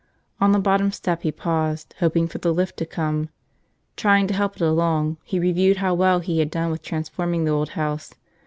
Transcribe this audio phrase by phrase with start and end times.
[0.39, 3.29] On the bottom step he paused, hoping for the lift to come.
[3.95, 7.51] Trying to help it along, he reviewed how well he had done with transforming the
[7.51, 8.11] old house.